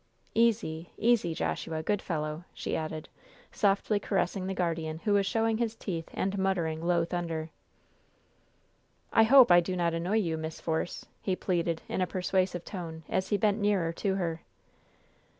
[0.33, 3.07] Easy easy, Joshua, good fellow!" she added,
[3.51, 7.51] softly caressing the guardian who was showing his teeth and muttering low thunder.
[9.13, 10.37] "I hope I do not annoy you.
[10.37, 14.41] Miss Force," he pleaded, in a persuasive tone, as he bent nearer to her.